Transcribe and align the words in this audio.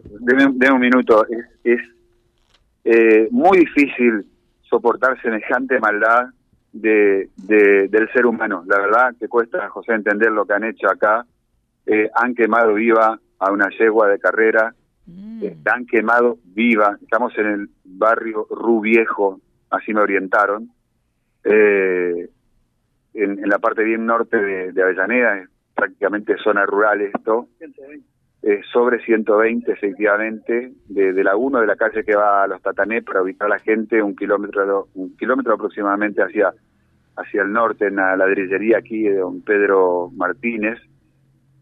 Pedro, 0.00 0.50
de 0.52 0.72
un 0.72 0.80
minuto. 0.80 1.26
Es, 1.28 1.46
es 1.64 1.80
eh, 2.84 3.28
muy 3.30 3.58
difícil 3.58 4.26
soportar 4.62 5.20
semejante 5.22 5.78
maldad 5.80 6.26
de, 6.72 7.30
del 7.88 8.12
ser 8.12 8.26
humano. 8.26 8.64
La 8.66 8.78
verdad 8.78 9.14
que 9.18 9.28
cuesta, 9.28 9.68
José, 9.68 9.92
entender 9.92 10.32
lo 10.32 10.44
que 10.44 10.54
han 10.54 10.64
hecho 10.64 10.88
acá. 10.88 11.24
Eh, 11.86 12.10
han 12.14 12.34
quemado 12.34 12.74
viva 12.74 13.18
a 13.38 13.52
una 13.52 13.68
yegua 13.68 14.08
de 14.08 14.18
carrera, 14.18 14.74
mm. 15.06 15.44
eh, 15.44 15.56
han 15.66 15.86
quemado 15.86 16.38
viva. 16.44 16.98
Estamos 17.02 17.36
en 17.38 17.46
el 17.46 17.70
barrio 17.84 18.46
Rubiejo, 18.50 19.40
así 19.70 19.92
me 19.92 20.00
orientaron, 20.00 20.70
eh, 21.44 22.30
en, 23.12 23.48
la 23.48 23.58
parte 23.58 23.84
bien 23.84 24.06
norte 24.06 24.36
de, 24.36 24.72
de 24.72 24.82
Avellaneda, 24.82 25.38
es 25.38 25.48
prácticamente 25.74 26.36
zona 26.42 26.64
rural 26.64 27.02
esto. 27.02 27.48
Sobre 28.72 29.02
120 29.02 29.72
efectivamente, 29.72 30.72
de, 30.88 31.24
la 31.24 31.36
1 31.36 31.60
de 31.60 31.66
la 31.66 31.76
calle 31.76 32.04
que 32.04 32.14
va 32.14 32.44
a 32.44 32.46
los 32.46 32.60
Tatané 32.60 33.02
para 33.02 33.22
ubicar 33.22 33.46
a 33.46 33.56
la 33.56 33.58
gente 33.58 34.02
un 34.02 34.14
kilómetro, 34.14 34.88
un 34.94 35.16
kilómetro 35.16 35.54
aproximadamente 35.54 36.22
hacia, 36.22 36.52
hacia 37.16 37.42
el 37.42 37.52
norte, 37.52 37.86
en 37.86 37.96
la 37.96 38.16
ladrillería 38.16 38.78
aquí 38.78 39.04
de 39.04 39.16
don 39.16 39.42
Pedro 39.42 40.10
Martínez, 40.14 40.78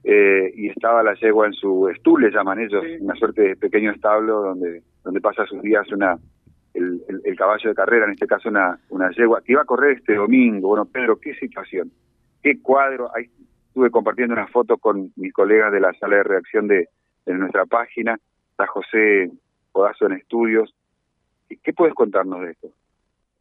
eh, 0.05 0.53
y 0.57 0.69
estaba 0.69 1.05
la 1.05 1.15
yegua 1.15 1.47
en 1.47 1.53
su 1.53 1.89
estul, 1.89 2.23
le 2.23 2.33
llaman 2.33 2.59
ellos, 2.59 2.83
una 3.01 3.15
suerte 3.15 3.43
de 3.43 3.57
pequeño 3.57 3.93
establo 3.93 4.43
donde, 4.43 4.83
donde 5.05 5.21
pasa 5.21 5.47
sus 5.47 5.63
días 5.63 5.87
una 5.93 6.17
el, 6.75 7.01
el, 7.25 7.37
caballo 7.37 7.69
de 7.69 7.75
carrera, 7.75 8.07
en 8.07 8.13
este 8.13 8.27
caso 8.27 8.49
una, 8.49 8.79
una 8.89 9.11
yegua, 9.11 9.43
que 9.43 9.53
iba 9.53 9.63
a 9.63 9.67
correr 9.67 9.99
este 9.99 10.15
domingo. 10.15 10.69
Bueno, 10.69 10.87
Pedro, 10.87 11.19
qué 11.21 11.35
situación, 11.35 11.93
qué 12.43 12.61
cuadro. 12.61 13.11
Ahí 13.15 13.29
estuve 13.73 13.91
compartiendo 13.91 14.35
una 14.35 14.49
foto 14.49 14.77
con 14.77 15.15
mis 15.17 15.33
colegas 15.33 15.73
de 15.73 15.81
la 15.81 15.95
sala 15.95 16.17
de 16.17 16.25
reacción 16.25 16.69
de, 16.69 16.91
de 17.25 17.35
nuestra 17.35 17.65
página. 17.65 18.19
Está 18.51 18.67
José 18.67 19.31
Podazo 19.73 20.05
en 20.05 20.13
estudios. 20.13 20.75
¿Qué 21.49 21.73
puedes 21.73 21.95
contarnos 21.95 22.43
de 22.43 22.51
esto? 22.51 22.69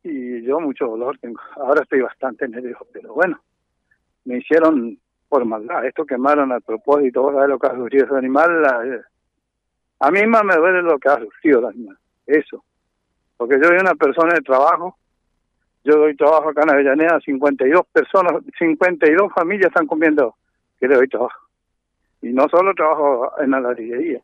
Y 0.04 0.42
yo 0.44 0.62
mucho 0.62 0.88
dolor 0.88 1.18
tengo. 1.20 1.42
Ahora 1.58 1.82
estoy 1.84 2.00
bastante 2.00 2.48
nervioso, 2.48 2.88
pero 2.94 3.14
bueno, 3.14 3.42
me 4.24 4.38
hicieron 4.38 4.98
por 5.28 5.44
maldad. 5.44 5.86
Esto 5.86 6.06
quemaron 6.06 6.54
a 6.54 6.62
propósito, 6.62 7.24
vos 7.24 7.34
sabés 7.34 7.50
lo 7.50 7.60
que 7.60 7.68
ha 7.68 7.76
sufrido 7.76 8.06
ese 8.06 8.16
animal. 8.16 8.66
a 10.00 10.12
mí 10.12 10.28
más 10.28 10.46
me 10.46 10.56
duele 10.56 10.82
lo 10.82 10.98
que 10.98 11.10
ha 11.10 11.20
sufrido 11.20 11.60
el 11.60 11.66
animal. 11.66 11.98
Eso. 12.26 12.64
Porque 13.36 13.58
yo 13.62 13.68
soy 13.68 13.80
una 13.80 13.96
persona 13.96 14.34
de 14.34 14.42
trabajo. 14.42 14.98
Yo 15.84 15.98
doy 15.98 16.16
trabajo 16.16 16.50
acá 16.50 16.62
en 16.64 16.72
Avellaneda, 16.72 17.20
52 17.20 17.82
personas, 17.92 18.34
52 18.60 19.34
familias 19.34 19.70
están 19.70 19.88
comiendo 19.88 20.36
que 20.80 20.88
le 20.88 20.96
doy 20.96 21.08
trabajo. 21.08 21.48
Y 22.22 22.30
no 22.30 22.48
solo 22.50 22.74
trabajo 22.74 23.32
en 23.40 23.52
la 23.52 23.60
ladrillería. 23.60 24.22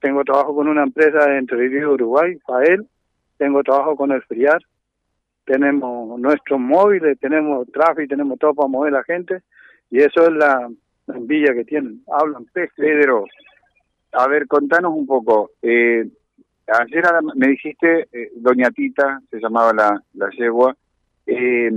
Tengo 0.00 0.24
trabajo 0.24 0.54
con 0.54 0.68
una 0.68 0.82
empresa 0.82 1.36
Entre 1.36 1.68
Ríos 1.68 1.94
Uruguay, 1.94 2.36
FAEL. 2.46 2.88
Tengo 3.36 3.62
trabajo 3.62 3.94
con 3.94 4.10
el 4.10 4.22
FRIAR. 4.22 4.62
Tenemos 5.44 6.18
nuestros 6.18 6.58
móviles, 6.58 7.18
tenemos 7.20 7.70
tráfico, 7.70 8.08
tenemos 8.08 8.38
todo 8.38 8.54
para 8.54 8.68
mover 8.68 8.92
la 8.92 9.04
gente 9.04 9.42
y 9.90 9.98
eso 9.98 10.24
es 10.24 10.32
la, 10.32 10.70
envidia 11.08 11.52
que 11.52 11.64
tienen. 11.64 12.02
Hablan 12.10 12.46
Pedro, 12.74 13.26
a 14.12 14.26
ver, 14.26 14.46
contanos 14.46 14.94
un 14.94 15.06
poco. 15.06 15.50
Eh, 15.60 16.08
ayer 16.66 17.04
me 17.34 17.48
dijiste, 17.48 18.08
eh, 18.12 18.30
Doña 18.36 18.70
Tita, 18.70 19.20
se 19.30 19.38
llamaba 19.38 19.72
la, 19.72 20.02
la 20.14 20.30
yegua, 20.30 20.74
eh, 21.26 21.70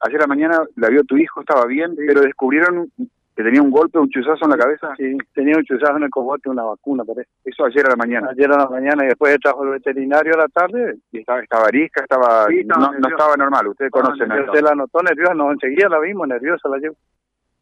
ayer 0.00 0.16
a 0.16 0.22
la 0.22 0.26
mañana 0.26 0.62
la 0.76 0.88
vio 0.88 1.04
tu 1.04 1.16
hijo, 1.16 1.40
estaba 1.40 1.66
bien, 1.66 1.94
pero 1.96 2.22
descubrieron 2.22 2.90
que 3.36 3.44
tenía 3.44 3.62
un 3.62 3.70
golpe, 3.70 3.98
un 3.98 4.10
chuzazo 4.10 4.44
en 4.44 4.50
la 4.50 4.58
cabeza. 4.58 4.94
Sí, 4.96 5.16
tenía 5.32 5.56
un 5.56 5.64
chuzazo 5.64 5.96
en 5.96 6.02
el 6.02 6.10
cogote, 6.10 6.50
una 6.50 6.64
vacuna, 6.64 7.04
parece. 7.04 7.30
Eso 7.44 7.64
ayer 7.64 7.86
a 7.86 7.90
la 7.90 7.96
mañana. 7.96 8.28
Ayer 8.30 8.52
a 8.52 8.58
la 8.58 8.68
mañana 8.68 9.04
y 9.04 9.08
después 9.08 9.38
trajo 9.40 9.64
el 9.64 9.70
veterinario 9.70 10.34
a 10.34 10.38
la 10.38 10.48
tarde. 10.48 10.96
Y 11.12 11.20
estaba, 11.20 11.40
estaba 11.40 11.66
arisca, 11.66 12.02
estaba, 12.02 12.46
no, 12.66 12.92
no, 12.98 13.08
estaba 13.08 13.36
normal, 13.36 13.68
ustedes 13.68 13.90
conocen. 13.90 14.30
Usted 14.30 14.62
la 14.62 14.74
notó 14.74 15.02
nerviosa, 15.02 15.32
no, 15.34 15.52
enseguida 15.52 15.88
la 15.88 16.00
vimos 16.00 16.28
nerviosa, 16.28 16.68
la 16.68 16.78
llevo 16.78 16.96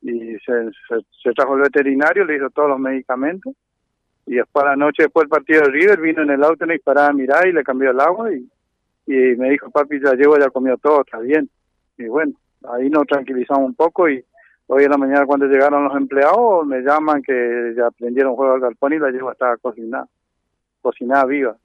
y 0.01 0.37
se, 0.39 0.71
se, 1.23 1.33
trajo 1.33 1.57
el 1.57 1.63
veterinario, 1.63 2.25
le 2.25 2.37
hizo 2.37 2.51
todos 2.51 2.69
los 2.69 2.79
medicamentos 2.79 3.55
y 4.29 4.37
después 4.37 4.65
la 4.65 4.77
noche 4.77 5.05
después 5.05 5.25
del 5.25 5.31
partido 5.31 5.63
de 5.63 5.71
River 5.71 6.01
vino 6.01 6.23
en 6.23 6.31
el 6.31 6.45
auto 6.45 6.65
y 6.71 6.79
paraba 6.79 7.09
a 7.09 7.13
mirar 7.13 7.49
y 7.49 7.53
le 7.53 7.65
cambió 7.65 7.91
el 7.91 8.01
agua 8.01 8.31
y, 8.33 8.47
y 9.07 9.37
me 9.37 9.51
dijo 9.51 9.71
papi 9.71 10.01
ya 10.01 10.13
llevo 10.13 10.39
ya 10.39 10.51
comió 10.51 10.77
todo 10.77 11.01
está 11.01 11.19
bien 11.19 11.49
y 11.97 12.07
bueno 12.07 12.35
ahí 12.71 12.91
nos 12.91 13.07
tranquilizamos 13.07 13.65
un 13.65 13.75
poco 13.75 14.09
y 14.09 14.23
hoy 14.67 14.85
en 14.85 14.91
la 14.91 14.99
mañana 14.99 15.25
cuando 15.25 15.47
llegaron 15.47 15.85
los 15.85 15.97
empleados 15.97 16.67
me 16.67 16.83
llaman 16.83 17.23
que 17.23 17.73
ya 17.75 17.91
prendieron 17.91 18.37
juego 18.37 18.55
al 18.55 18.61
galpón 18.61 18.93
y 18.93 18.99
la 18.99 19.11
llevo 19.11 19.33
estaba 19.33 19.57
cocinada 19.57 20.07
cocinada 20.81 21.25
viva. 21.25 21.57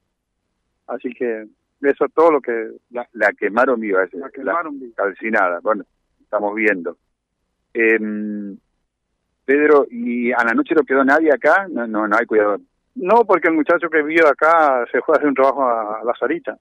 Así 0.86 1.12
que 1.14 1.46
eso 1.82 2.04
es 2.04 2.12
todo 2.14 2.32
lo 2.32 2.40
que 2.40 2.70
la, 2.90 3.32
quemaron 3.38 3.80
viva 3.80 4.06
la 4.12 4.30
quemaron 4.30 4.78
viva. 4.78 4.94
calcinada. 4.96 5.60
Bueno 5.60 5.84
estamos 6.20 6.54
viendo. 6.54 6.96
Eh, 7.74 7.98
Pedro, 9.44 9.86
¿y 9.90 10.32
a 10.32 10.42
la 10.44 10.54
noche 10.54 10.74
no 10.74 10.84
quedó 10.84 11.04
nadie 11.04 11.32
acá? 11.32 11.66
No, 11.68 11.86
no, 11.86 12.08
no 12.08 12.16
hay 12.16 12.26
cuidado. 12.26 12.58
No, 12.94 13.24
porque 13.24 13.48
el 13.48 13.54
muchacho 13.54 13.90
que 13.90 14.02
vive 14.02 14.26
acá 14.26 14.84
se 14.90 15.00
fue 15.02 15.14
a 15.14 15.18
hacer 15.18 15.28
un 15.28 15.34
trabajo 15.34 15.64
a, 15.66 16.02
la 16.04 16.14
Sarita. 16.14 16.56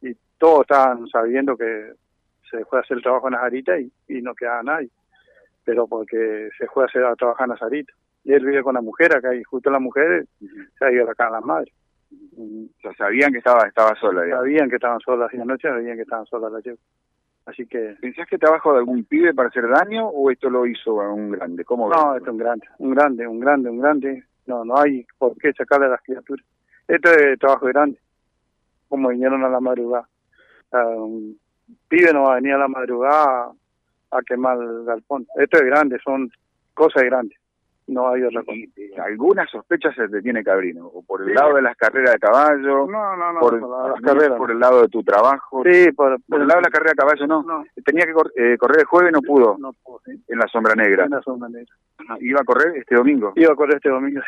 Y 0.00 0.14
todos 0.38 0.62
estaban 0.62 1.06
sabiendo 1.08 1.56
que 1.56 1.92
se 2.50 2.64
fue 2.64 2.78
a 2.78 2.82
hacer 2.82 2.98
el 2.98 3.02
trabajo 3.02 3.28
en 3.28 3.34
la 3.34 3.40
Sarita 3.40 3.78
y, 3.78 3.90
y 4.08 4.22
no 4.22 4.34
quedaba 4.34 4.62
nadie. 4.62 4.88
Pero 5.64 5.86
porque 5.86 6.48
se 6.56 6.66
fue 6.68 6.84
a 6.84 6.86
hacer 6.86 7.04
a 7.04 7.16
trabajar 7.16 7.46
en 7.46 7.50
la 7.50 7.58
Sarita. 7.58 7.92
Y 8.24 8.32
él 8.32 8.44
vive 8.44 8.62
con 8.62 8.74
la 8.74 8.80
mujer 8.80 9.14
acá 9.16 9.34
y 9.34 9.42
justo 9.42 9.70
la 9.70 9.78
mujer 9.78 10.26
se 10.78 10.84
ha 10.84 10.90
ido 10.90 11.10
acá 11.10 11.26
a 11.26 11.30
las 11.30 11.44
madres. 11.44 11.72
O 12.38 12.80
sea, 12.80 12.92
sabían 12.94 13.32
que 13.32 13.38
estaba 13.38 13.66
estaba 13.66 13.94
sola. 13.96 14.28
Sabían 14.28 14.70
que 14.70 14.76
estaban 14.76 15.00
solas 15.00 15.32
y 15.34 15.40
anoche 15.40 15.68
sabían 15.68 15.96
que 15.96 16.02
estaban 16.02 16.26
solas 16.26 16.52
la 16.52 16.60
llevo. 16.60 16.78
Así 17.46 17.66
que... 17.66 17.96
¿Pensás 18.00 18.28
que 18.28 18.38
trabajo 18.38 18.72
de 18.72 18.78
algún 18.78 19.04
pibe 19.04 19.32
para 19.32 19.48
hacer 19.48 19.68
daño 19.68 20.08
o 20.08 20.30
esto 20.30 20.50
lo 20.50 20.66
hizo 20.66 20.94
un 20.94 21.30
grande? 21.30 21.64
¿Cómo 21.64 21.88
no, 21.88 22.16
esto 22.16 22.26
es 22.26 22.32
un 22.32 22.38
grande, 22.38 22.66
un 22.78 22.90
grande, 22.94 23.26
un 23.26 23.40
grande, 23.40 23.70
un 23.70 23.78
grande. 23.78 24.24
No, 24.46 24.64
no 24.64 24.78
hay 24.78 25.06
por 25.16 25.36
qué 25.38 25.52
sacarle 25.52 25.86
a 25.86 25.90
las 25.90 26.02
criaturas. 26.02 26.44
Esto 26.86 27.10
es 27.10 27.38
trabajo 27.38 27.66
grande, 27.66 27.98
como 28.88 29.08
vinieron 29.08 29.44
a 29.44 29.48
la 29.48 29.60
madrugada. 29.60 30.08
Un 30.72 31.38
pibe 31.88 32.12
no 32.12 32.24
va 32.24 32.32
a 32.32 32.34
venir 32.36 32.54
a 32.54 32.58
la 32.58 32.68
madrugada 32.68 33.52
a 34.10 34.22
quemar 34.22 34.58
el 34.58 34.84
galpón. 34.84 35.26
Esto 35.36 35.58
es 35.58 35.64
grande, 35.64 35.98
son 36.04 36.30
cosas 36.74 37.02
grandes 37.04 37.38
no 37.88 38.08
hay 38.08 38.22
otra 38.22 38.42
cosa. 38.42 39.04
¿Alguna 39.04 39.46
sospecha 39.46 39.92
se 39.92 40.08
te 40.08 40.20
tiene 40.20 40.42
Cabrino? 40.42 40.86
¿O 40.86 41.02
por 41.02 41.22
el 41.22 41.34
lado 41.34 41.54
de 41.54 41.62
las 41.62 41.76
carreras 41.76 42.12
de 42.14 42.18
caballo? 42.18 42.86
No, 42.86 43.16
no, 43.16 43.32
no. 43.32 43.40
Por, 43.40 43.60
las 43.60 44.00
carreras. 44.00 44.38
¿Por 44.38 44.50
el 44.50 44.58
lado 44.58 44.82
de 44.82 44.88
tu 44.88 45.02
trabajo? 45.02 45.62
Sí, 45.64 45.92
por, 45.92 46.20
por 46.22 46.40
el 46.40 46.48
lado 46.48 46.60
de 46.60 46.66
la 46.66 46.70
carrera 46.70 46.90
de 46.90 46.96
caballo 46.96 47.26
no. 47.26 47.42
no. 47.42 47.64
Tenía 47.84 48.04
que 48.04 48.12
eh, 48.36 48.58
correr 48.58 48.80
el 48.80 48.86
jueves, 48.86 49.12
no 49.12 49.22
pudo. 49.22 49.56
No 49.58 49.72
pudo, 49.72 50.00
En 50.06 50.38
la 50.38 50.48
sombra 50.48 50.74
negra. 50.74 51.04
En 51.04 51.10
la 51.10 51.22
sombra 51.22 51.48
negra. 51.48 51.74
¿Iba 52.20 52.40
a 52.40 52.44
correr 52.44 52.76
este 52.76 52.96
domingo? 52.96 53.32
Iba 53.36 53.52
a 53.52 53.56
correr 53.56 53.76
este 53.76 53.88
domingo, 53.88 54.20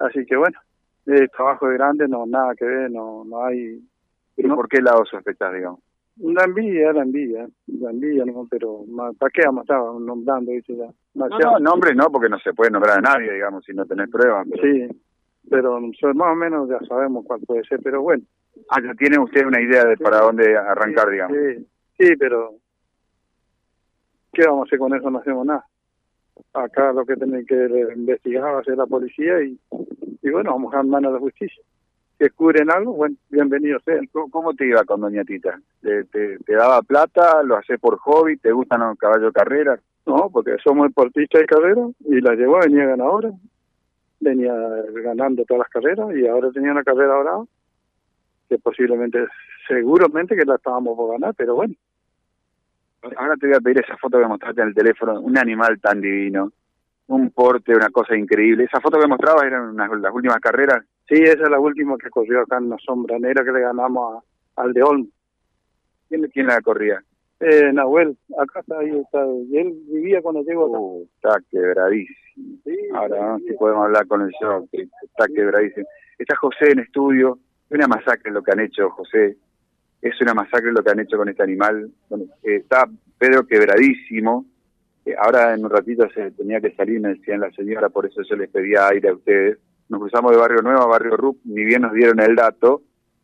Así 0.00 0.24
que 0.24 0.36
bueno, 0.36 0.58
el 1.06 1.30
trabajo 1.30 1.70
es 1.70 1.74
grande, 1.76 2.08
no, 2.08 2.24
nada 2.26 2.54
que 2.54 2.64
ver, 2.64 2.90
no, 2.90 3.24
no 3.24 3.44
hay... 3.44 3.82
¿Pero 4.34 4.54
por 4.54 4.68
qué 4.68 4.80
lado 4.80 5.04
sospechas, 5.04 5.52
digamos? 5.52 5.80
La 6.22 6.44
envidia, 6.44 6.92
la 6.92 7.02
envidia, 7.02 7.48
la 7.66 7.90
envidia, 7.90 8.26
no, 8.26 8.46
pero 8.50 8.84
¿para 9.18 9.30
qué 9.30 9.40
vamos 9.46 9.60
a 9.60 9.62
estar 9.62 9.78
nombrando? 10.00 10.52
Dice 10.52 10.76
ya. 10.76 10.90
No, 11.14 11.28
no, 11.28 11.58
nombres 11.58 11.96
no, 11.96 12.10
porque 12.10 12.28
no 12.28 12.38
se 12.38 12.52
puede 12.52 12.70
nombrar 12.70 12.98
a 12.98 13.00
nadie, 13.00 13.32
digamos, 13.32 13.64
si 13.64 13.72
no 13.72 13.86
tenés 13.86 14.10
pruebas. 14.10 14.46
Sí, 14.60 14.86
pero 15.48 15.80
más 15.80 16.32
o 16.32 16.34
menos 16.34 16.68
ya 16.68 16.78
sabemos 16.86 17.24
cuál 17.26 17.40
puede 17.40 17.64
ser, 17.64 17.80
pero 17.82 18.02
bueno. 18.02 18.22
Ah, 18.68 18.82
ya 18.84 18.92
tiene 18.94 19.18
usted 19.18 19.46
una 19.46 19.62
idea 19.62 19.86
de 19.86 19.96
para 19.96 20.20
dónde 20.20 20.54
arrancar, 20.56 21.08
digamos. 21.08 21.38
Sí, 21.38 21.66
sí, 21.98 22.16
pero 22.16 22.54
¿qué 24.34 24.44
vamos 24.44 24.60
a 24.60 24.68
hacer 24.68 24.78
con 24.78 24.94
eso? 24.94 25.10
No 25.10 25.20
hacemos 25.20 25.46
nada. 25.46 25.64
Acá 26.52 26.92
lo 26.92 27.06
que 27.06 27.16
tienen 27.16 27.46
que 27.46 27.64
investigar 27.96 28.54
va 28.54 28.60
a 28.60 28.64
ser 28.64 28.76
la 28.76 28.86
policía 28.86 29.42
y, 29.42 29.58
y 30.20 30.30
bueno, 30.30 30.52
vamos 30.52 30.74
a 30.74 30.82
mano 30.82 31.08
a 31.08 31.12
la 31.12 31.18
justicia 31.18 31.62
que 32.20 32.28
cubren 32.28 32.70
algo, 32.70 32.92
bueno, 32.92 33.16
bienvenido 33.30 33.80
sea. 33.80 33.98
¿Cómo 34.12 34.52
te 34.52 34.66
iba 34.66 34.84
con 34.84 35.00
Doña 35.00 35.24
Tita? 35.24 35.58
¿Te, 35.80 36.04
te, 36.04 36.52
daba 36.54 36.82
plata? 36.82 37.42
¿Lo 37.42 37.56
haces 37.56 37.80
por 37.80 37.96
hobby? 37.96 38.36
¿Te 38.36 38.52
gustan 38.52 38.80
los 38.80 38.98
caballos 38.98 39.32
de 39.32 39.40
carrera? 39.40 39.80
No, 40.04 40.28
porque 40.30 40.56
somos 40.62 40.88
deportistas 40.88 41.40
de 41.40 41.46
carrera 41.46 41.80
y 42.00 42.20
la 42.20 42.34
llevó, 42.34 42.58
venía 42.58 42.84
ganadora. 42.84 43.30
Venía 44.20 44.52
ganando 45.02 45.46
todas 45.46 45.60
las 45.60 45.68
carreras 45.70 46.14
y 46.14 46.26
ahora 46.26 46.50
tenía 46.50 46.72
una 46.72 46.84
carrera 46.84 47.14
ahora 47.14 47.38
que 48.50 48.58
posiblemente, 48.58 49.26
seguramente 49.66 50.36
que 50.36 50.44
la 50.44 50.56
estábamos 50.56 50.94
por 50.98 51.12
ganar, 51.12 51.34
pero 51.34 51.54
bueno. 51.54 51.72
Ahora 53.16 53.34
te 53.36 53.46
voy 53.46 53.56
a 53.56 53.60
pedir 53.60 53.80
esa 53.82 53.96
foto 53.96 54.20
que 54.20 54.26
mostraste 54.26 54.60
en 54.60 54.68
el 54.68 54.74
teléfono, 54.74 55.18
un 55.20 55.38
animal 55.38 55.80
tan 55.80 56.02
divino, 56.02 56.52
un 57.06 57.30
porte, 57.30 57.74
una 57.74 57.88
cosa 57.88 58.14
increíble. 58.14 58.64
Esa 58.64 58.82
foto 58.82 59.00
que 59.00 59.06
mostrabas 59.06 59.44
eran 59.44 59.74
las 59.74 60.12
últimas 60.12 60.38
carreras 60.38 60.84
Sí, 61.10 61.16
esa 61.24 61.42
es 61.42 61.50
la 61.50 61.58
última 61.58 61.98
que 61.98 62.08
corrió 62.08 62.42
acá 62.42 62.58
en 62.58 62.70
la 62.70 62.76
sombra 62.78 63.18
negra 63.18 63.44
que 63.44 63.50
le 63.50 63.62
ganamos 63.62 64.22
a, 64.56 64.62
al 64.62 64.72
de 64.72 64.84
Olmo. 64.84 65.08
¿Quién, 66.08 66.22
¿Quién 66.28 66.46
la 66.46 66.60
corría? 66.60 67.02
Eh, 67.40 67.72
Nahuel, 67.72 68.16
acá 68.38 68.60
está, 68.60 68.78
ahí 68.78 68.90
está. 68.90 69.26
Y 69.48 69.58
él 69.58 69.74
vivía 69.88 70.22
cuando 70.22 70.42
llegó 70.42 70.66
acá. 70.66 70.78
Uh, 70.78 71.08
está 71.16 71.40
quebradísimo. 71.50 72.60
Sí, 72.64 72.76
Ahora, 72.94 73.38
sí, 73.38 73.48
si 73.48 73.54
podemos 73.54 73.86
hablar 73.86 74.06
con 74.06 74.22
el 74.22 74.30
show, 74.40 74.68
está 74.72 75.26
quebradísimo. 75.34 75.84
Está 76.16 76.36
José 76.36 76.70
en 76.70 76.78
estudio, 76.78 77.40
es 77.68 77.76
una 77.76 77.88
masacre 77.88 78.30
lo 78.30 78.42
que 78.42 78.52
han 78.52 78.60
hecho, 78.60 78.90
José. 78.90 79.36
Es 80.00 80.20
una 80.20 80.34
masacre 80.34 80.70
lo 80.70 80.84
que 80.84 80.90
han 80.92 81.00
hecho 81.00 81.16
con 81.16 81.28
este 81.28 81.42
animal. 81.42 81.90
Eh, 82.44 82.56
está 82.56 82.88
Pedro 83.18 83.48
quebradísimo. 83.48 84.46
Eh, 85.04 85.16
ahora 85.18 85.54
en 85.54 85.64
un 85.64 85.70
ratito 85.70 86.08
se 86.14 86.30
tenía 86.30 86.60
que 86.60 86.72
salir, 86.76 87.00
me 87.00 87.14
decían 87.14 87.40
la 87.40 87.50
señora, 87.50 87.88
por 87.88 88.06
eso 88.06 88.22
yo 88.22 88.36
les 88.36 88.48
pedía 88.48 88.86
aire 88.86 89.08
a 89.08 89.14
ustedes. 89.14 89.58
Nos 89.90 90.00
cruzamos 90.00 90.30
de 90.32 90.38
Barrio 90.38 90.62
Nuevo 90.62 90.80
a 90.82 90.86
Barrio 90.86 91.16
Rup, 91.16 91.38
ni 91.44 91.64
bien 91.64 91.82
nos 91.82 91.92
dieron 91.92 92.18
el 92.20 92.34
dato, 92.34 92.80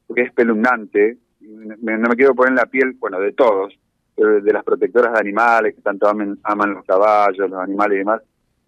porque 0.06 0.22
es 0.22 0.32
peluznante. 0.32 1.16
Me- 1.40 1.96
no 1.96 2.08
me 2.08 2.16
quiero 2.16 2.34
poner 2.34 2.50
en 2.50 2.56
la 2.56 2.66
piel, 2.66 2.92
bueno, 2.98 3.18
de 3.20 3.32
todos, 3.32 3.72
pero 4.14 4.40
de 4.40 4.52
las 4.52 4.64
protectoras 4.64 5.12
de 5.14 5.20
animales 5.20 5.74
que 5.76 5.80
tanto 5.82 6.06
amen- 6.08 6.38
aman 6.42 6.74
los 6.74 6.84
caballos, 6.84 7.48
los 7.48 7.60
animales 7.60 7.94
y 7.94 7.98
demás, 7.98 8.20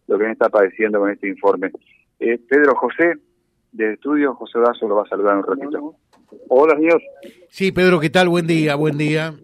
lo 0.06 0.16
que 0.18 0.24
me 0.24 0.32
está 0.32 0.48
padeciendo 0.48 1.00
con 1.00 1.10
este 1.10 1.28
informe. 1.28 1.72
Eh, 2.20 2.38
Pedro 2.48 2.74
José, 2.76 3.14
de 3.72 3.94
estudio, 3.94 4.34
José 4.34 4.58
Dazo 4.60 4.88
lo 4.88 4.96
va 4.96 5.02
a 5.02 5.08
saludar 5.08 5.36
un 5.36 5.44
ratito. 5.44 5.94
Hola, 6.48 6.74
señor. 6.76 7.02
Sí, 7.48 7.72
Pedro, 7.72 7.98
¿qué 8.00 8.10
tal? 8.10 8.28
Buen 8.28 8.46
día, 8.46 8.74
buen 8.76 8.96
día. 8.96 9.34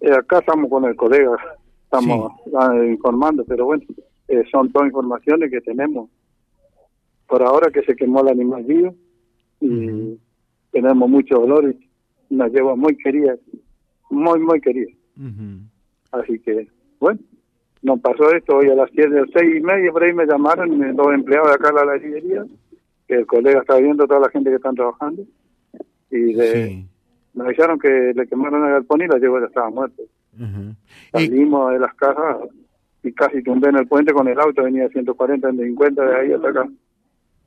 Eh, 0.00 0.12
acá 0.12 0.38
estamos 0.38 0.70
con 0.70 0.84
el 0.84 0.94
colega, 0.94 1.36
estamos 1.84 2.32
ah, 2.56 2.72
informando, 2.84 3.44
pero 3.46 3.64
bueno, 3.66 3.82
eh, 4.28 4.44
son 4.50 4.70
todas 4.70 4.86
informaciones 4.86 5.50
que 5.50 5.60
tenemos. 5.60 6.08
Por 7.28 7.42
ahora 7.42 7.70
que 7.70 7.82
se 7.82 7.94
quemó 7.94 8.22
el 8.22 8.28
animal 8.28 8.64
vivo 8.64 8.94
y 9.60 9.68
Ujú. 9.90 10.18
tenemos 10.72 11.08
mucho 11.10 11.36
dolor 11.36 11.74
y 12.30 12.34
nos 12.34 12.50
lleva 12.52 12.74
muy 12.74 12.96
querida, 12.96 13.36
muy, 14.10 14.40
muy 14.40 14.60
querida. 14.60 14.90
Así 16.12 16.38
que, 16.40 16.68
bueno, 17.00 17.20
nos 17.82 18.00
pasó 18.00 18.32
esto 18.34 18.56
hoy 18.56 18.68
a 18.70 18.74
las 18.74 18.90
siete, 18.92 19.10
de 19.10 19.24
seis 19.32 19.56
y 19.56 19.60
media, 19.60 19.92
por 19.92 20.02
ahí 20.02 20.12
me 20.12 20.26
llamaron 20.26 20.78
los 20.96 21.14
empleados 21.14 21.48
de 21.48 21.54
acá 21.54 21.68
de 21.68 21.74
la 21.74 21.84
ladrillería, 21.84 22.44
que 23.06 23.14
el 23.14 23.26
colega 23.26 23.60
está 23.60 23.76
viendo 23.78 24.06
toda 24.06 24.20
la 24.20 24.30
gente 24.30 24.50
que 24.50 24.56
están 24.56 24.74
trabajando, 24.74 25.22
y 26.10 26.32
de, 26.34 26.68
Sí. 26.68 26.86
me 27.34 27.44
avisaron 27.44 27.78
que 27.78 28.12
le 28.14 28.26
quemaron 28.26 28.64
el 28.64 28.72
galpón 28.72 29.02
y 29.02 29.06
la 29.06 29.18
llevó 29.18 29.38
ya 29.40 29.46
estaba 29.46 29.70
muerta. 29.70 30.02
Salimos 31.12 31.72
de 31.72 31.78
las 31.80 31.94
casas 31.94 32.36
y 33.02 33.12
casi 33.12 33.42
tumbé 33.42 33.68
en 33.68 33.76
el 33.76 33.86
puente 33.88 34.12
con 34.12 34.28
el 34.28 34.38
auto, 34.40 34.62
venía 34.62 34.88
140 34.88 35.48
en 35.50 35.58
50 35.58 36.04
de 36.04 36.16
ahí 36.16 36.32
hasta 36.32 36.48
acá. 36.48 36.68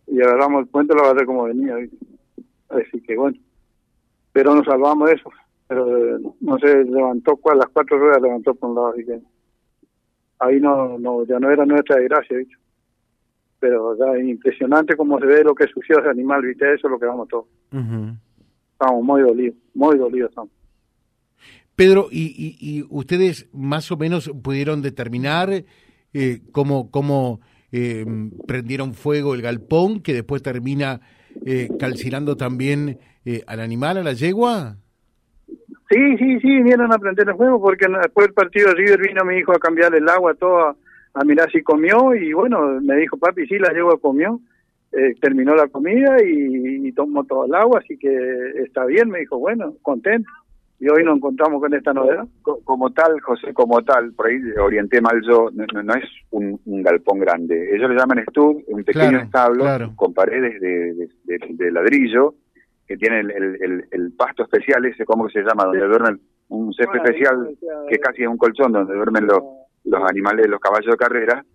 Y 0.07 0.19
agarramos 0.21 0.61
el 0.63 0.67
puente, 0.67 0.93
lo 0.93 1.03
agarré 1.03 1.25
como 1.25 1.43
venía. 1.43 1.75
Así 2.69 3.01
que 3.01 3.15
bueno, 3.17 3.37
pero 4.31 4.55
nos 4.55 4.65
salvamos 4.65 5.09
de 5.09 5.15
eso. 5.15 5.29
Pero 5.67 6.15
eh, 6.17 6.19
no 6.41 6.57
sé, 6.59 6.83
levantó 6.83 7.33
cua- 7.37 7.55
las 7.55 7.67
cuatro 7.69 7.97
ruedas, 7.97 8.21
levantó 8.21 8.53
por 8.53 8.69
un 8.69 8.75
lado, 8.75 8.87
así 8.89 9.05
que 9.05 9.19
ahí 10.39 10.59
no, 10.59 10.97
no 10.99 11.25
ya 11.25 11.39
no 11.39 11.49
era 11.49 11.65
nuestra 11.65 11.97
desgracia, 11.97 12.37
¿viste? 12.37 12.55
Pero 13.59 13.95
ya 13.97 14.17
es 14.17 14.25
impresionante 14.27 14.97
cómo 14.97 15.19
se 15.19 15.25
ve 15.27 15.43
lo 15.43 15.53
que 15.55 15.67
sucedió 15.67 15.99
ese 16.01 16.09
animal, 16.09 16.41
¿viste? 16.41 16.73
Eso 16.73 16.87
es 16.87 16.91
lo 16.91 16.99
que 16.99 17.05
vamos 17.05 17.27
todos. 17.29 17.45
ujú. 17.71 18.15
Estamos 18.73 19.03
muy 19.03 19.21
dolidos, 19.21 19.55
muy 19.75 19.97
dolidos 19.97 20.29
estamos. 20.29 20.51
Pedro, 21.75 22.07
¿y, 22.11 22.25
y, 22.59 22.77
y 22.79 22.85
ustedes 22.89 23.47
más 23.53 23.91
o 23.91 23.97
menos 23.97 24.29
pudieron 24.43 24.81
determinar 24.81 25.63
eh, 26.13 26.41
cómo, 26.51 26.91
cómo 26.91 27.39
eh, 27.71 28.05
prendieron 28.47 28.93
fuego 28.93 29.33
el 29.33 29.41
galpón 29.41 30.01
que 30.01 30.13
después 30.13 30.43
termina 30.43 31.01
eh, 31.45 31.69
calcinando 31.79 32.35
también 32.35 32.99
eh, 33.25 33.43
al 33.47 33.59
animal, 33.59 33.97
a 33.97 34.03
la 34.03 34.13
yegua? 34.13 34.77
Sí, 35.89 36.17
sí, 36.17 36.39
sí, 36.39 36.47
vinieron 36.47 36.93
a 36.93 36.97
prender 36.97 37.27
el 37.27 37.35
fuego 37.35 37.61
porque 37.61 37.85
después 38.01 38.27
del 38.27 38.33
partido 38.33 38.69
de 38.69 38.75
River 38.75 38.99
vino 39.07 39.25
mi 39.25 39.37
hijo 39.37 39.51
a 39.51 39.59
cambiar 39.59 39.93
el 39.93 40.07
agua 40.07 40.33
todo, 40.35 40.59
a, 40.59 40.75
a 41.13 41.23
mirar 41.25 41.51
si 41.51 41.61
comió 41.61 42.15
y 42.15 42.33
bueno, 42.33 42.79
me 42.81 42.95
dijo 42.95 43.17
papi, 43.17 43.45
sí, 43.47 43.57
la 43.59 43.73
yegua 43.73 43.99
comió, 43.99 44.39
eh, 44.93 45.15
terminó 45.19 45.55
la 45.55 45.67
comida 45.67 46.17
y, 46.23 46.87
y 46.87 46.91
tomó 46.93 47.23
todo 47.25 47.45
el 47.45 47.55
agua, 47.55 47.79
así 47.83 47.97
que 47.97 48.09
está 48.63 48.85
bien, 48.85 49.09
me 49.09 49.19
dijo, 49.19 49.37
bueno, 49.37 49.75
contento. 49.81 50.29
Y 50.83 50.89
hoy 50.89 51.03
nos 51.03 51.17
encontramos 51.17 51.61
con 51.61 51.71
esta 51.75 51.93
novedad. 51.93 52.25
Co- 52.41 52.59
Como 52.63 52.91
tal, 52.91 53.19
José, 53.21 53.53
como 53.53 53.83
tal, 53.83 54.13
por 54.13 54.27
ahí 54.27 54.39
orienté 54.59 54.99
mal 54.99 55.21
yo, 55.21 55.49
no, 55.53 55.63
no- 55.73 55.83
no 55.83 55.93
es 55.93 56.03
un, 56.31 56.59
un 56.65 56.81
galpón 56.81 57.19
grande. 57.19 57.75
Ellos 57.75 57.87
le 57.89 57.95
llaman 57.95 58.17
estud, 58.19 58.63
un 58.67 58.83
pequeño 58.83 59.09
Claro, 59.11 59.23
establo 59.25 59.63
claro. 59.63 59.93
con 59.95 60.13
paredes 60.15 60.59
de, 60.59 60.93
de- 60.95 61.09
de- 61.25 61.47
de 61.51 61.71
ladrillo 61.71 62.33
que 62.87 62.97
tiene 62.97 63.19
el, 63.19 63.29
el- 63.31 63.57
el- 63.61 63.85
el 63.91 64.11
pasto 64.13 64.41
especial, 64.43 64.83
ese, 64.85 65.05
¿cómo 65.05 65.29
se 65.29 65.41
llama? 65.43 65.65
Donde 65.65 65.85
duermen, 65.85 66.19
un 66.49 66.73
césped 66.73 66.99
Bueno, 66.99 67.05
especial 67.05 67.57
que 67.87 67.99
casi 67.99 68.23
es 68.23 68.27
un 68.27 68.37
colchón 68.37 68.71
donde 68.71 68.95
duermen 68.95 69.27
los, 69.27 69.39
los 69.85 70.01
animales, 70.09 70.47
los 70.47 70.59
caballos 70.59 70.89
de 70.91 70.97
carrera. 70.97 71.45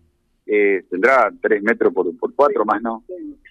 Eh, 0.47 0.85
tendrá 0.89 1.31
tres 1.43 1.61
metros 1.65 1.93
por, 1.93 2.17
por 2.17 2.33
cuatro 2.35 2.65
más, 2.65 2.81
¿no? 2.81 3.03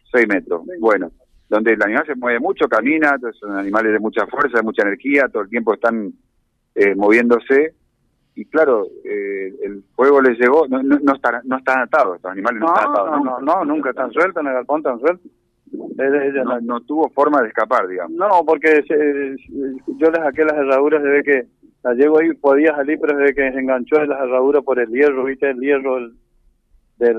Seis 0.09 0.25
metros. 0.29 0.61
Bueno, 0.79 1.11
donde 1.49 1.73
el 1.73 1.83
animal 1.83 2.05
se 2.05 2.15
mueve 2.15 2.39
mucho, 2.39 2.67
camina, 2.67 3.17
son 3.39 3.57
animales 3.57 3.93
de 3.93 3.99
mucha 3.99 4.25
fuerza, 4.27 4.57
de 4.57 4.63
mucha 4.63 4.81
energía, 4.83 5.27
todo 5.31 5.43
el 5.43 5.49
tiempo 5.49 5.73
están 5.73 6.11
eh, 6.75 6.95
moviéndose. 6.95 7.73
Y 8.37 8.45
claro, 8.45 8.85
eh, 9.05 9.53
el 9.63 9.83
fuego 9.95 10.21
les 10.21 10.37
llegó, 10.37 10.67
no, 10.67 10.81
no, 10.83 10.97
no 11.01 11.13
están, 11.13 11.41
no 11.45 11.57
están 11.57 11.79
atados, 11.79 12.17
estos 12.17 12.31
animales 12.31 12.59
no, 12.59 12.67
No, 12.67 12.73
están 12.75 12.91
atados. 12.91 13.23
no, 13.23 13.39
no, 13.41 13.65
nunca 13.65 13.93
tan 13.93 14.11
suelto 14.11 14.41
en 14.41 14.47
el 14.47 14.53
galpón, 14.53 14.83
tan 14.83 14.99
suelto. 14.99 15.23
Ella- 15.97 16.25
ella 16.25 16.43
No, 16.43 16.59
no 16.61 16.81
tuvo 16.81 17.09
forma 17.11 17.41
de 17.41 17.47
escapar, 17.49 17.87
digamos. 17.87 18.11
No, 18.17 18.43
porque 18.45 18.81
se- 18.87 19.35
yo 19.97 20.09
le 20.11 20.17
saqué 20.17 20.43
las 20.43 20.53
herraduras, 20.57 21.01
ve 21.03 21.23
que 21.23 21.47
la 21.83 21.93
llevo 21.93 22.19
ahí, 22.19 22.33
podía 22.33 22.75
salir, 22.75 22.99
pero 22.99 23.15
ve 23.17 23.33
que 23.33 23.51
se 23.51 23.59
enganchó 23.59 24.01
en 24.01 24.09
las 24.09 24.19
herraduras 24.21 24.63
por 24.63 24.79
el 24.79 24.89
hierro, 24.89 25.23
viste, 25.25 25.49
el 25.49 25.59
hierro 25.59 25.95
del, 25.95 26.13
del, 26.97 27.17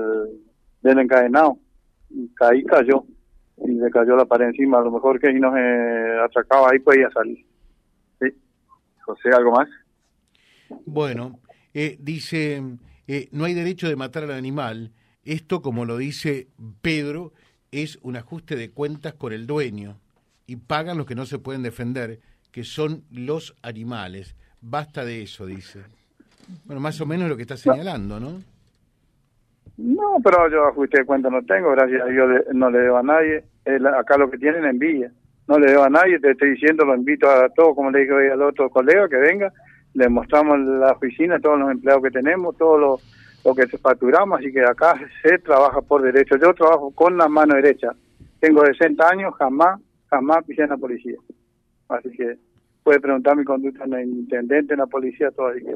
del 0.81 0.99
encadenado. 0.99 1.57
Caí, 2.35 2.63
cayó, 2.63 3.03
y 3.57 3.71
le 3.71 3.89
cayó 3.89 4.15
la 4.15 4.25
pared 4.25 4.47
encima, 4.47 4.79
a 4.79 4.83
lo 4.83 4.91
mejor 4.91 5.19
que 5.19 5.31
si 5.31 5.39
no 5.39 5.51
se 5.53 6.19
atracaba 6.23 6.69
ahí 6.71 6.79
podía 6.79 7.09
salir. 7.11 7.45
Sí. 8.19 8.27
José, 9.01 9.29
¿algo 9.29 9.51
más? 9.51 9.67
Bueno, 10.85 11.39
eh, 11.73 11.97
dice, 11.99 12.63
eh, 13.07 13.29
no 13.31 13.45
hay 13.45 13.53
derecho 13.53 13.87
de 13.87 13.95
matar 13.95 14.23
al 14.23 14.31
animal. 14.31 14.91
Esto, 15.23 15.61
como 15.61 15.85
lo 15.85 15.97
dice 15.97 16.47
Pedro, 16.81 17.33
es 17.71 17.99
un 18.01 18.15
ajuste 18.15 18.55
de 18.55 18.71
cuentas 18.71 19.13
con 19.13 19.33
el 19.33 19.47
dueño. 19.47 19.99
Y 20.45 20.57
pagan 20.57 20.97
los 20.97 21.05
que 21.05 21.15
no 21.15 21.25
se 21.25 21.39
pueden 21.39 21.63
defender, 21.63 22.21
que 22.51 22.63
son 22.63 23.03
los 23.11 23.55
animales. 23.61 24.35
Basta 24.61 25.03
de 25.03 25.23
eso, 25.23 25.45
dice. 25.45 25.81
Bueno, 26.65 26.79
más 26.79 27.01
o 27.01 27.05
menos 27.05 27.27
lo 27.27 27.35
que 27.35 27.41
está 27.41 27.57
señalando, 27.57 28.19
¿no? 28.19 28.41
No, 29.77 30.17
pero 30.23 30.49
yo 30.49 30.65
ajuste 30.65 30.99
de 30.99 31.05
cuenta 31.05 31.29
no 31.29 31.43
tengo, 31.43 31.71
gracias 31.71 32.01
a 32.01 32.05
Dios 32.05 32.27
no 32.53 32.69
le 32.71 32.79
debo 32.79 32.97
a 32.97 33.03
nadie. 33.03 33.43
La- 33.65 33.99
acá 33.99 34.17
lo 34.17 34.29
que 34.29 34.37
tienen 34.37 34.65
envidia. 34.65 35.11
No 35.47 35.59
le 35.59 35.67
debo 35.71 35.83
a 35.83 35.89
nadie, 35.89 36.19
te 36.19 36.31
estoy 36.31 36.51
diciendo, 36.51 36.83
lo 36.83 36.95
invito 36.95 37.29
a 37.29 37.47
todos, 37.49 37.75
como 37.75 37.91
le 37.91 37.99
dije 37.99 38.11
hoy 38.11 38.27
al 38.27 38.41
otro 38.41 38.69
colega, 38.69 39.07
que 39.07 39.15
venga, 39.17 39.51
le 39.93 40.09
mostramos 40.09 40.59
la 40.59 40.91
oficina, 40.93 41.39
todos 41.39 41.59
los 41.59 41.71
empleados 41.71 42.03
que 42.03 42.11
tenemos, 42.11 42.57
todo 42.57 42.77
lo, 42.77 42.97
lo 43.45 43.55
que 43.55 43.65
facturamos, 43.77 44.39
así 44.39 44.51
que 44.51 44.61
acá 44.63 44.95
se 45.21 45.37
trabaja 45.39 45.81
por 45.81 46.01
derecho. 46.01 46.35
Yo 46.37 46.53
trabajo 46.53 46.91
con 46.91 47.15
la 47.17 47.27
mano 47.29 47.55
derecha. 47.55 47.91
Tengo 48.39 48.65
60 48.65 49.07
años, 49.09 49.33
jamás, 49.35 49.79
jamás 50.09 50.43
pisé 50.43 50.63
en 50.63 50.69
la 50.69 50.77
policía. 50.77 51.15
Así 51.87 52.09
que 52.11 52.35
puede 52.83 52.99
preguntar 52.99 53.37
mi 53.37 53.43
conducta 53.45 53.85
en 53.85 53.93
el 53.93 54.09
intendente, 54.09 54.73
en 54.73 54.79
la 54.79 54.87
policía, 54.87 55.31
todo. 55.31 55.47
Así 55.47 55.61
que. 55.63 55.73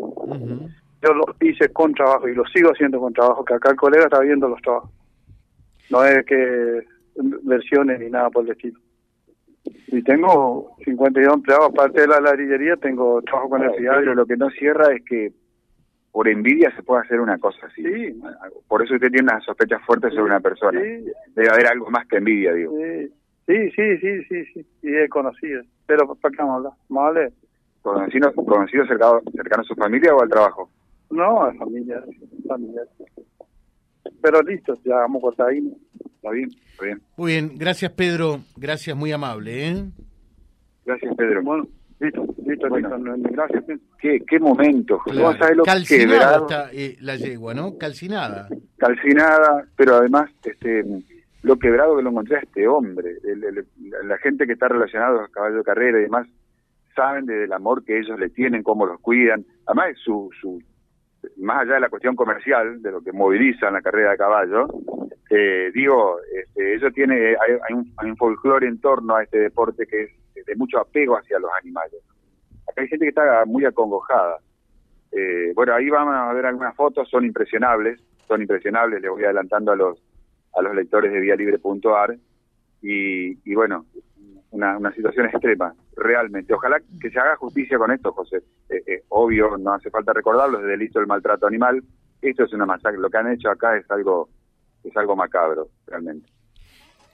Yo 1.01 1.13
lo 1.13 1.25
hice 1.41 1.69
con 1.69 1.93
trabajo 1.93 2.27
y 2.27 2.35
lo 2.35 2.45
sigo 2.45 2.69
haciendo 2.71 2.99
con 2.99 3.13
trabajo, 3.13 3.43
que 3.45 3.53
acá 3.55 3.71
el 3.71 3.75
colega 3.75 4.03
está 4.05 4.19
viendo 4.19 4.47
los 4.47 4.61
trabajos. 4.61 4.91
No 5.89 6.03
es 6.05 6.25
que 6.25 6.83
versiones 7.43 7.99
ni 7.99 8.09
nada 8.09 8.29
por 8.29 8.45
el 8.45 8.51
estilo. 8.51 8.79
Y 9.87 10.01
tengo 10.03 10.75
52 10.85 11.33
empleados, 11.33 11.69
aparte 11.69 12.01
de 12.01 12.07
la 12.07 12.21
ladrillería, 12.21 12.77
tengo 12.77 13.21
trabajo 13.23 13.49
con 13.49 13.61
el 13.63 13.71
Pero 13.71 14.01
FIAD. 14.01 14.15
lo 14.15 14.25
que 14.25 14.37
no 14.37 14.49
cierra 14.51 14.93
es 14.93 15.03
que 15.03 15.31
por 16.11 16.27
envidia 16.27 16.73
se 16.75 16.83
puede 16.83 17.01
hacer 17.03 17.19
una 17.19 17.37
cosa 17.37 17.67
así. 17.67 17.83
Sí. 17.83 18.21
Por 18.67 18.83
eso 18.83 18.95
usted 18.95 19.09
tiene 19.11 19.23
una 19.31 19.41
sospecha 19.41 19.79
fuerte 19.79 20.09
sobre 20.09 20.23
una 20.23 20.39
persona. 20.39 20.79
Sí, 20.81 21.05
Debe 21.35 21.49
haber 21.49 21.67
algo 21.67 21.89
más 21.89 22.07
que 22.07 22.17
envidia, 22.17 22.53
digo. 22.53 22.73
sí, 23.47 23.69
sí, 23.71 23.97
sí, 23.97 24.23
sí, 24.25 24.45
sí, 24.53 24.65
y 24.83 24.95
es 24.95 25.09
conocido. 25.09 25.61
Pero, 25.85 26.15
¿para 26.15 26.31
qué 26.31 26.37
vamos 26.37 26.53
a 26.53 26.57
hablar? 26.57 26.73
¿Más 26.89 27.13
vale? 27.13 27.33
¿Conocido, 27.81 28.33
conocido 28.33 28.85
cercano, 28.85 29.21
cercano 29.35 29.61
a 29.61 29.65
su 29.65 29.75
familia 29.75 30.13
o 30.15 30.21
al 30.21 30.29
trabajo? 30.29 30.69
No, 31.11 31.49
es 31.49 31.57
familiar, 31.57 32.03
familiar. 32.47 32.87
Pero 34.21 34.41
listo, 34.43 34.73
ya 34.85 34.95
vamos 34.95 35.19
a 35.19 35.21
cortar 35.21 35.47
ahí. 35.49 35.71
¿Está 36.15 36.31
bien? 36.31 36.49
Está 36.71 36.85
bien. 36.85 37.01
Muy 37.17 37.31
bien, 37.31 37.51
gracias 37.57 37.91
Pedro, 37.93 38.39
gracias, 38.55 38.95
muy 38.95 39.11
amable. 39.11 39.67
¿eh? 39.69 39.83
Gracias, 40.85 41.15
Pedro. 41.15 41.41
Bueno, 41.43 41.67
listo, 41.99 42.25
listo, 42.45 42.69
Bueno. 42.69 42.95
listo. 42.95 43.17
no- 43.17 43.29
Gracias. 43.31 43.63
¿Qué, 43.99 44.19
qué 44.27 44.39
momento. 44.39 44.99
Claro. 44.99 45.21
Vos 45.21 45.37
sabés 45.37 45.57
lo 45.57 45.63
Calcinada 45.63 46.09
quebrado, 46.19 46.41
está 46.47 46.69
eh, 46.73 46.97
la 47.01 47.15
yegua, 47.15 47.53
¿no? 47.53 47.77
Calcinada. 47.77 48.47
calcinada, 48.77 49.65
pero 49.75 49.95
además 49.95 50.29
este 50.43 50.83
lo 51.43 51.57
quebrado 51.57 51.97
que 51.97 52.03
lo 52.03 52.11
encontré 52.11 52.37
a 52.37 52.41
este 52.41 52.67
hombre. 52.67 53.17
El- 53.23 53.65
la 54.07 54.17
gente 54.19 54.45
que 54.45 54.53
está 54.53 54.67
relacionada 54.67 55.23
a 55.25 55.27
caballo 55.29 55.57
de 55.57 55.63
carrera 55.63 55.99
y 55.99 56.03
demás 56.03 56.27
saben 56.95 57.25
del 57.25 57.51
amor 57.53 57.83
que 57.83 57.97
ellos 57.99 58.19
le 58.19 58.29
tienen, 58.29 58.61
cómo 58.63 58.85
los 58.85 58.99
cuidan. 58.99 59.45
Además, 59.65 59.95
su, 60.03 60.29
su, 60.39 60.61
más 61.37 61.61
allá 61.61 61.75
de 61.75 61.79
la 61.81 61.89
cuestión 61.89 62.15
comercial, 62.15 62.81
de 62.81 62.91
lo 62.91 63.01
que 63.01 63.11
movilizan 63.11 63.73
la 63.73 63.81
carrera 63.81 64.11
de 64.11 64.17
caballo, 64.17 64.67
eh, 65.29 65.71
digo, 65.73 66.19
este, 66.33 66.75
ellos 66.75 66.93
tiene, 66.93 67.35
hay, 67.39 67.73
un, 67.73 67.93
hay 67.97 68.09
un 68.09 68.17
folclore 68.17 68.67
en 68.67 68.79
torno 68.81 69.15
a 69.15 69.23
este 69.23 69.39
deporte 69.39 69.85
que 69.87 70.03
es 70.35 70.45
de 70.45 70.55
mucho 70.55 70.79
apego 70.79 71.17
hacia 71.17 71.39
los 71.39 71.51
animales. 71.61 72.01
Acá 72.69 72.81
hay 72.81 72.87
gente 72.87 73.05
que 73.05 73.09
está 73.09 73.45
muy 73.45 73.65
acongojada. 73.65 74.39
Eh, 75.11 75.51
bueno, 75.55 75.73
ahí 75.73 75.89
vamos 75.89 76.15
a 76.15 76.33
ver 76.33 76.45
algunas 76.45 76.75
fotos, 76.75 77.09
son 77.09 77.25
impresionables, 77.25 77.99
son 78.27 78.41
impresionables, 78.41 79.01
les 79.01 79.11
voy 79.11 79.23
adelantando 79.23 79.71
a 79.71 79.75
los 79.75 80.01
a 80.53 80.61
los 80.61 80.75
lectores 80.75 81.11
de 81.11 81.19
vialibre.ar 81.19 82.15
y, 82.81 83.49
y 83.49 83.55
bueno, 83.55 83.85
una, 84.51 84.77
una 84.77 84.91
situación 84.93 85.27
extrema, 85.27 85.73
realmente. 86.01 86.53
Ojalá 86.53 86.81
que 86.99 87.09
se 87.09 87.19
haga 87.19 87.35
justicia 87.35 87.77
con 87.77 87.91
esto, 87.91 88.11
José. 88.11 88.37
Eh, 88.69 88.83
eh, 88.87 89.03
obvio, 89.09 89.57
no 89.57 89.73
hace 89.73 89.89
falta 89.89 90.13
recordarlo, 90.13 90.59
es 90.59 90.65
delito 90.65 90.99
del 90.99 91.07
maltrato 91.07 91.47
animal. 91.47 91.83
Esto 92.21 92.43
es 92.43 92.53
una 92.53 92.65
masacre. 92.65 92.99
Lo 92.99 93.09
que 93.09 93.17
han 93.17 93.31
hecho 93.31 93.49
acá 93.49 93.77
es 93.77 93.89
algo, 93.89 94.29
es 94.83 94.95
algo 94.97 95.15
macabro, 95.15 95.69
realmente. 95.87 96.27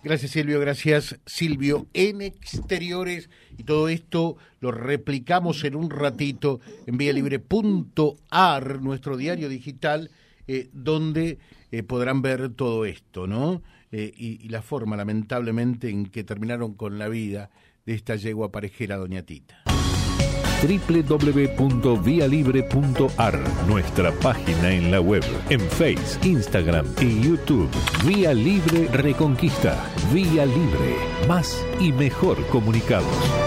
Gracias 0.04 0.32
Silvio, 0.32 0.60
gracias 0.60 1.20
Silvio. 1.26 1.88
En 1.94 2.22
exteriores 2.22 3.30
y 3.58 3.64
todo 3.64 3.90
esto 3.90 4.38
lo 4.60 4.72
replicamos 4.72 5.64
en 5.64 5.76
un 5.76 5.90
ratito 5.90 6.60
en 6.86 6.98
vialibre.ar, 6.98 8.82
nuestro 8.82 9.18
diario 9.18 9.50
digital, 9.50 10.12
eh, 10.48 10.70
donde 10.72 11.40
podrán 11.88 12.22
ver 12.22 12.50
todo 12.50 12.86
esto, 12.86 13.28
¿no? 13.28 13.62
Y, 13.92 14.48
la 14.50 14.62
forma, 14.62 14.96
lamentablemente, 14.96 15.90
en 15.90 16.06
que 16.06 16.24
terminaron 16.24 16.76
con 16.76 17.00
la 17.00 17.08
vida 17.08 17.50
de 17.88 17.96
esta 17.96 18.16
yegua 18.18 18.52
parejera, 18.52 18.98
Doña 18.98 19.24
Tita 19.24 19.64
www.vialibre.ar, 20.62 23.40
nuestra 23.68 24.12
página 24.12 24.72
en 24.72 24.92
la 24.92 25.00
web, 25.00 25.24
en 25.50 25.62
Face, 25.62 26.20
Instagram 26.28 26.86
y 27.00 27.22
YouTube. 27.22 27.70
Vía 28.06 28.34
Libre 28.34 28.88
Reconquista. 28.88 29.88
Vía 30.12 30.48
Libre. 30.48 30.96
Más 31.28 31.64
y 31.80 31.92
mejor 31.92 32.44
comunicados. 32.48 33.47